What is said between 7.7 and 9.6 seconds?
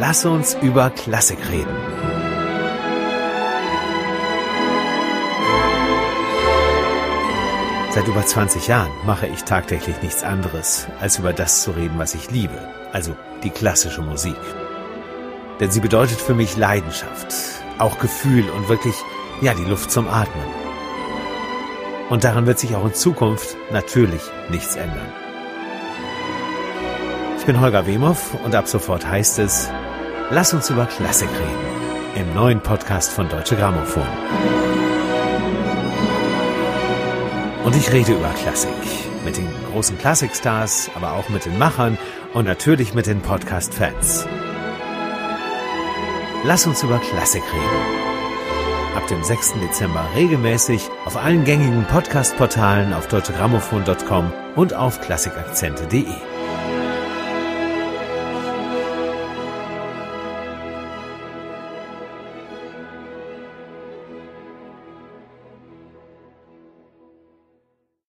Seit über 20 Jahren mache ich